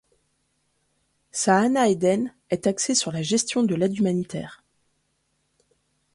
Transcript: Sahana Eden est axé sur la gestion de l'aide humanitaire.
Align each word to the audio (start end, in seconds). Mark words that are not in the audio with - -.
Sahana 1.31 1.87
Eden 1.87 2.33
est 2.49 2.65
axé 2.65 2.95
sur 2.95 3.11
la 3.11 3.21
gestion 3.21 3.61
de 3.61 3.75
l'aide 3.75 3.95
humanitaire. 3.95 4.63